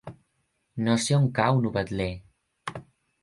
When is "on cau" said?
1.17-1.61